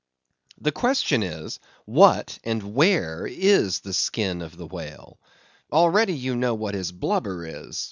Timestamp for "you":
6.15-6.35